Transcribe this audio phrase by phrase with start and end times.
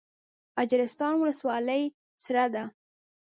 [0.63, 1.83] اجرستان ولسوالۍ
[2.23, 2.63] سړه ده؟